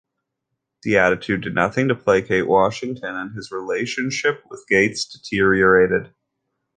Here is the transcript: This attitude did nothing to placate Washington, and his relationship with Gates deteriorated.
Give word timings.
This 0.83 0.95
attitude 0.95 1.41
did 1.41 1.53
nothing 1.53 1.87
to 1.89 1.93
placate 1.95 2.47
Washington, 2.47 3.15
and 3.15 3.35
his 3.35 3.51
relationship 3.51 4.41
with 4.49 4.65
Gates 4.67 5.05
deteriorated. 5.05 6.11